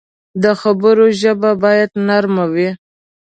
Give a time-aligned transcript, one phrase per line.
[0.43, 2.69] د خبرو ژبه باید نرم وي